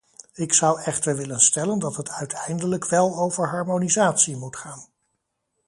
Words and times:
Ik 0.33 0.53
zou 0.53 0.81
echter 0.81 1.15
willen 1.17 1.39
stellen 1.39 1.79
dat 1.79 1.95
het 1.95 2.09
uiteindelijk 2.09 2.85
wel 2.89 3.15
over 3.17 3.47
harmonisatie 3.49 4.35
moet 4.35 4.55
gaan. 4.57 4.85